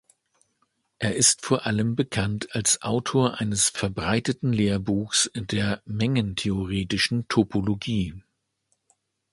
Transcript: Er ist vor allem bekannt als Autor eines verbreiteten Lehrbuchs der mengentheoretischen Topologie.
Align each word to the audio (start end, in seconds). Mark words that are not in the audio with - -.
Er 0.97 1.15
ist 1.15 1.45
vor 1.45 1.67
allem 1.67 1.95
bekannt 1.95 2.47
als 2.55 2.81
Autor 2.81 3.39
eines 3.39 3.69
verbreiteten 3.69 4.51
Lehrbuchs 4.51 5.29
der 5.35 5.83
mengentheoretischen 5.85 7.27
Topologie. 7.27 8.19